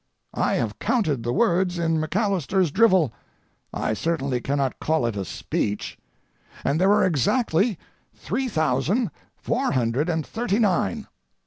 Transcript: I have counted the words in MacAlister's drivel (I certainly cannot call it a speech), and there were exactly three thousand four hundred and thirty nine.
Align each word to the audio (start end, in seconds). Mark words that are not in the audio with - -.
I 0.33 0.55
have 0.55 0.79
counted 0.79 1.21
the 1.21 1.31
words 1.31 1.77
in 1.77 1.99
MacAlister's 1.99 2.71
drivel 2.71 3.13
(I 3.71 3.93
certainly 3.93 4.41
cannot 4.41 4.79
call 4.79 5.05
it 5.05 5.15
a 5.15 5.23
speech), 5.23 5.95
and 6.63 6.81
there 6.81 6.89
were 6.89 7.05
exactly 7.05 7.77
three 8.15 8.47
thousand 8.49 9.11
four 9.37 9.73
hundred 9.73 10.09
and 10.09 10.25
thirty 10.25 10.57
nine. 10.57 11.05